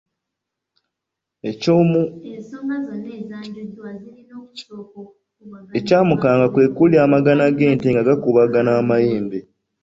[5.79, 9.39] Ekyamukanga kwe kuwulira amagana g’ente nga gakubagana amayembe.